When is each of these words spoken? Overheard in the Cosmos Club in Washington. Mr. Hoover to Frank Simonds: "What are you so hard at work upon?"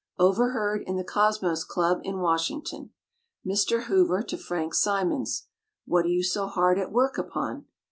Overheard 0.17 0.81
in 0.87 0.95
the 0.95 1.03
Cosmos 1.03 1.63
Club 1.63 1.99
in 2.03 2.21
Washington. 2.21 2.89
Mr. 3.45 3.83
Hoover 3.83 4.23
to 4.23 4.35
Frank 4.35 4.73
Simonds: 4.73 5.45
"What 5.85 6.05
are 6.05 6.09
you 6.09 6.23
so 6.23 6.47
hard 6.47 6.79
at 6.79 6.91
work 6.91 7.19
upon?" 7.19 7.67